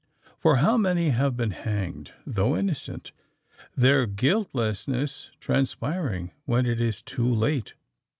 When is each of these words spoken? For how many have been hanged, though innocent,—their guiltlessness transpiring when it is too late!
For 0.39 0.55
how 0.55 0.77
many 0.77 1.11
have 1.11 1.37
been 1.37 1.51
hanged, 1.51 2.11
though 2.25 2.57
innocent,—their 2.57 4.07
guiltlessness 4.07 5.29
transpiring 5.39 6.31
when 6.45 6.65
it 6.65 6.81
is 6.81 7.03
too 7.03 7.31
late! 7.31 7.75